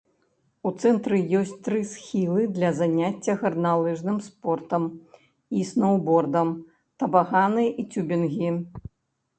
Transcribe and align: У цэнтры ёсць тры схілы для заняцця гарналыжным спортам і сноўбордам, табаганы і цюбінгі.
У 0.67 0.69
цэнтры 0.83 1.19
ёсць 1.39 1.51
тры 1.67 1.81
схілы 1.91 2.47
для 2.55 2.71
заняцця 2.79 3.35
гарналыжным 3.43 4.17
спортам 4.29 4.89
і 5.59 5.69
сноўбордам, 5.75 6.47
табаганы 7.03 7.63
і 7.83 7.89
цюбінгі. 7.95 8.49